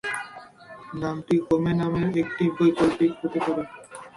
নামটি 0.93 1.35
"হোমে" 1.45 1.73
নামের 1.79 2.07
একটি 2.21 2.43
বৈকল্পিক 2.57 3.11
হতে 3.21 3.39
পারে। 3.45 3.63